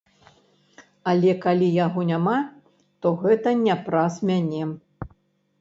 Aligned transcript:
Але 1.11 1.33
калі 1.43 1.67
яго 1.85 2.05
няма, 2.11 2.35
то 3.05 3.13
гэта 3.21 3.55
не 3.65 3.75
праз 3.91 4.13
мяне. 4.31 4.63